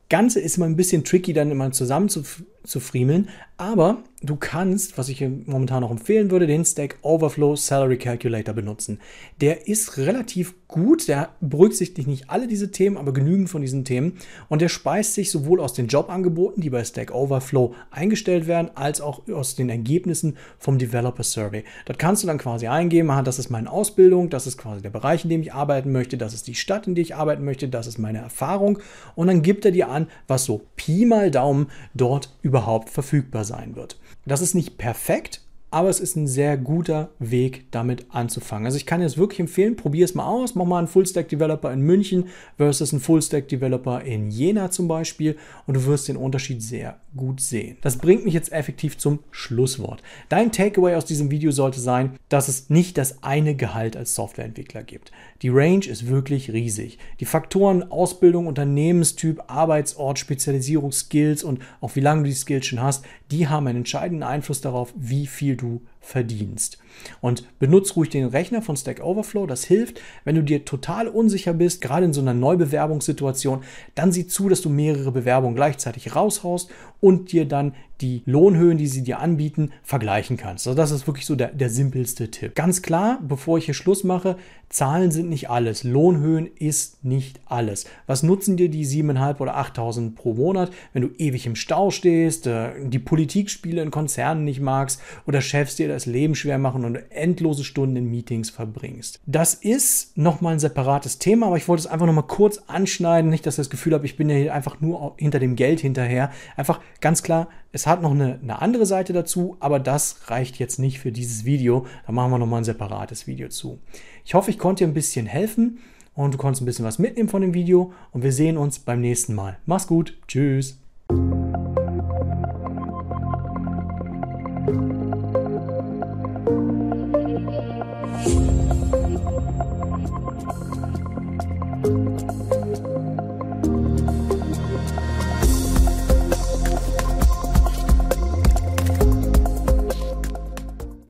Ganze 0.09 0.41
ist 0.41 0.57
immer 0.57 0.67
ein 0.67 0.77
bisschen 0.77 1.05
tricky, 1.05 1.33
dann 1.33 1.51
immer 1.51 1.73
zusammen 1.73 2.09
zu, 2.09 2.23
zu 2.63 2.81
friemeln, 2.81 3.29
aber 3.57 4.05
du 4.25 4.37
kannst, 4.37 4.97
was 4.99 5.09
ich 5.09 5.25
momentan 5.47 5.83
noch 5.83 5.91
empfehlen 5.91 6.31
würde, 6.31 6.47
den 6.47 6.65
Stack 6.65 6.99
Overflow 7.03 7.57
Salary 7.57 7.99
Calculator 7.99 8.55
benutzen. 8.55 9.01
Der 9.41 9.69
ist 9.69 9.97
relativ 9.99 10.55
gut, 10.69 11.07
der 11.09 11.31
berücksichtigt 11.41 12.09
nicht 12.09 12.31
alle 12.31 12.49
diese 12.49 12.71
Themen, 12.71 12.97
aber 12.97 13.13
genügend 13.13 13.49
von 13.49 13.63
diesen 13.63 13.85
Themen 13.85 14.15
und 14.49 14.61
der 14.61 14.69
speist 14.69 15.15
sich 15.15 15.31
sowohl 15.31 15.61
aus 15.61 15.73
den 15.73 15.87
Jobangeboten, 15.87 16.63
die 16.63 16.71
bei 16.71 16.83
Stack 16.83 17.15
Overflow 17.15 17.75
eingestellt 17.91 18.47
werden, 18.47 18.71
als 18.75 19.01
auch 19.01 19.29
aus 19.29 19.55
den 19.55 19.69
Ergebnissen 19.69 20.37
vom 20.59 20.79
Developer 20.79 21.23
Survey. 21.23 21.65
Dort 21.87 21.99
kannst 21.99 22.23
du 22.23 22.27
dann 22.27 22.39
quasi 22.39 22.67
eingeben, 22.67 23.13
das 23.25 23.39
ist 23.39 23.51
meine 23.51 23.71
Ausbildung, 23.71 24.31
das 24.31 24.47
ist 24.47 24.59
quasi 24.59 24.83
der 24.83 24.91
Bereich, 24.91 25.25
in 25.25 25.31
dem 25.31 25.43
ich 25.43 25.53
arbeiten 25.53 25.93
möchte, 25.93 26.17
das 26.17 26.35
ist 26.35 26.47
die 26.47 26.55
Stadt, 26.55 26.87
in 26.87 26.95
der 26.95 27.03
ich 27.03 27.15
arbeiten 27.15 27.45
möchte, 27.45 27.69
das 27.69 27.87
ist 27.87 27.99
meine 27.99 28.19
Erfahrung 28.19 28.79
und 29.15 29.29
dann 29.29 29.43
gibt 29.43 29.65
er 29.65 29.71
dir 29.71 29.89
an, 29.91 30.09
was 30.27 30.45
so 30.45 30.63
Pi 30.77 31.07
mal 31.07 31.31
Daumen 31.31 31.69
dort 31.95 32.35
überhaupt 32.43 32.91
verfügbar 32.91 33.45
sein 33.45 33.77
wird. 33.77 33.97
Das 34.27 34.41
ist 34.41 34.55
nicht 34.55 34.79
perfekt, 34.79 35.43
aber 35.71 35.89
es 35.89 36.01
ist 36.01 36.17
ein 36.17 36.27
sehr 36.27 36.57
guter 36.57 37.11
Weg, 37.19 37.67
damit 37.73 38.07
anzufangen. 38.11 38.65
Also 38.65 38.77
ich 38.77 38.87
kann 38.87 39.03
es 39.03 39.19
wirklich 39.19 39.41
empfehlen, 39.41 39.77
probier 39.77 40.05
es 40.05 40.15
mal 40.15 40.25
aus, 40.25 40.55
mach 40.55 40.65
mal 40.65 40.79
einen 40.79 40.87
Full-Stack-Developer 40.87 41.73
in 41.73 41.81
München 41.81 42.29
versus 42.57 42.93
einen 42.93 43.03
Full-Stack-Developer 43.03 44.03
in 44.03 44.31
Jena 44.31 44.71
zum 44.71 44.89
Beispiel 44.89 45.37
und 45.67 45.75
du 45.75 45.85
wirst 45.85 46.09
den 46.09 46.17
Unterschied 46.17 46.63
sehr 46.63 47.01
gut 47.17 47.41
sehen. 47.41 47.77
Das 47.81 47.99
bringt 47.99 48.25
mich 48.25 48.35
jetzt 48.35 48.53
effektiv 48.53 48.99
zum 48.99 49.21
Schlusswort. 49.31 50.03
Dein 50.29 50.53
Takeaway 50.53 50.95
aus 50.95 51.05
diesem 51.05 51.31
Video 51.31 51.51
sollte 51.51 51.81
sein, 51.81 52.19
dass 52.29 52.49
es 52.49 52.71
nicht 52.71 52.99
das 52.99 53.23
eine 53.23 53.55
Gehalt 53.55 53.97
als 53.97 54.15
Softwareentwickler 54.15 54.83
gibt. 54.83 55.13
Die 55.43 55.49
Range 55.49 55.85
ist 55.85 56.09
wirklich 56.09 56.53
riesig. 56.53 56.99
Die 57.21 57.25
Faktoren 57.25 57.91
Ausbildung, 57.91 58.47
Unternehmenstyp, 58.47 59.43
Arbeitsort, 59.47 60.19
Spezialisierung, 60.19 60.93
Skills 60.93 61.45
und 61.45 61.61
auch 61.81 61.95
wie 61.97 62.01
lange 62.01 62.23
du 62.23 62.29
die 62.29 62.35
Skills 62.35 62.67
schon 62.67 62.81
hast, 62.81 63.05
die 63.31 63.49
haben 63.49 63.67
einen 63.67 63.79
entscheidenden 63.79 64.23
Einfluss 64.23 64.61
darauf, 64.61 64.93
wie 64.97 65.27
viel 65.27 65.57
du 65.57 65.83
verdienst. 66.05 66.79
Und 67.21 67.45
benutzt 67.59 67.97
ruhig 67.97 68.11
den 68.11 68.27
Rechner 68.27 68.63
von 68.63 68.77
Stack 68.77 69.03
Overflow. 69.03 69.47
Das 69.47 69.65
hilft, 69.65 70.01
wenn 70.25 70.37
du 70.37 70.43
dir 70.43 70.65
total 70.65 71.09
unsicher 71.09 71.53
bist, 71.53 71.81
gerade 71.81 72.05
in 72.05 72.13
so 72.13 72.21
einer 72.21 72.35
Neubewerbungssituation, 72.35 73.65
dann 73.95 74.13
sieh 74.13 74.27
zu, 74.27 74.49
dass 74.49 74.61
du 74.61 74.69
mehrere 74.69 75.11
Bewerbungen 75.11 75.57
gleichzeitig 75.57 76.15
raushaust 76.15 76.71
und 77.05 77.33
dir 77.33 77.45
dann 77.47 77.75
die 78.01 78.23
Lohnhöhen, 78.27 78.79
die 78.79 78.87
sie 78.87 79.03
dir 79.03 79.21
anbieten, 79.21 79.71
vergleichen 79.83 80.37
kannst. 80.37 80.67
Also 80.67 80.77
das 80.77 80.91
ist 80.91 81.07
wirklich 81.07 81.27
so 81.27 81.37
der, 81.37 81.49
der 81.49 81.71
simpelste 81.71 82.31
Tipp. 82.31 82.55
Ganz 82.55 82.83
klar, 82.83 83.19
bevor 83.27 83.59
ich 83.59 83.67
hier 83.67 83.75
Schluss 83.75 84.05
mache, 84.05 84.37
Zahlen 84.75 85.13
sind 85.13 85.29
nicht 85.29 85.51
alles. 85.51 85.85
Lohnhöhen 85.85 86.49
ist 86.59 87.05
nicht 87.05 87.39
alles. 87.47 87.87
Was 88.07 88.25
nutzen 88.25 88.57
dir 88.57 88.69
die 88.69 88.85
7.500 88.85 89.41
oder 89.41 89.57
8.000 89.57 90.17
pro 90.17 90.35
Monat, 90.35 90.73
wenn 90.93 91.03
du 91.03 91.11
ewig 91.17 91.47
im 91.47 91.55
Stau 91.55 91.93
stehst, 91.93 92.49
äh, 92.49 92.73
die 92.83 92.99
Politikspiele 92.99 93.81
in 93.83 93.93
Konzernen 93.93 94.45
nicht 94.45 94.61
magst 94.61 95.01
oder 95.27 95.41
Chefs 95.41 95.77
dir 95.77 95.87
das 95.87 96.07
Leben 96.07 96.35
schwer 96.35 96.59
machen 96.59 96.85
und 96.85 96.97
endlose 97.11 97.63
Stunden 97.63 97.95
in 97.95 98.11
Meetings 98.11 98.51
verbringst? 98.51 99.21
Das 99.27 99.55
ist 99.55 100.17
nochmal 100.17 100.55
ein 100.55 100.59
separates 100.59 101.21
Thema, 101.21 101.47
aber 101.47 101.57
ich 101.57 101.69
wollte 101.69 101.83
es 101.83 101.87
einfach 101.87 102.07
nochmal 102.07 102.27
kurz 102.27 102.59
anschneiden. 102.67 103.31
Nicht, 103.31 103.47
dass 103.47 103.59
ihr 103.59 103.63
das 103.63 103.71
Gefühl 103.71 103.95
habt, 103.95 104.05
ich 104.05 104.17
bin 104.17 104.29
ja 104.29 104.37
hier 104.37 104.55
einfach 104.55 104.81
nur 104.81 105.15
hinter 105.19 105.39
dem 105.39 105.55
Geld 105.55 105.79
hinterher. 105.79 106.33
Einfach 106.57 106.81
ganz 107.01 107.23
klar, 107.23 107.49
es 107.75 107.89
hat 107.89 108.03
noch 108.03 108.13
eine, 108.13 108.39
eine 108.41 108.63
andere 108.63 108.87
Seite 108.87 109.13
dazu, 109.13 109.57
aber 109.59 109.81
das 109.81 110.31
reicht 110.31 110.61
jetzt 110.61 110.79
nicht 110.79 111.01
für 111.01 111.11
dieses 111.11 111.45
Video. 111.45 111.87
Da 112.07 112.13
machen 112.13 112.31
wir 112.31 112.39
nochmal 112.39 112.61
ein 112.61 112.65
separates 112.65 113.27
Video 113.27 113.49
zu. 113.49 113.81
Ich 114.25 114.35
hoffe, 114.35 114.53
ich 114.53 114.61
konnte 114.61 114.85
dir 114.85 114.91
ein 114.91 114.95
bisschen 114.95 115.27
helfen 115.27 115.79
und 116.15 116.35
du 116.35 116.39
konntest 116.39 116.63
ein 116.63 116.67
bisschen 116.67 116.85
was 116.85 117.01
mitnehmen 117.01 117.29
von 117.29 117.43
dem 117.43 117.53
Video 117.53 117.93
und 118.13 118.23
wir 118.23 118.33
sehen 118.33 118.59
uns 118.59 118.79
beim 118.79 119.01
nächsten 119.01 119.35
Mal. 119.35 119.59
Mach's 119.67 119.89
gut. 119.89 120.17
Tschüss. 120.29 120.84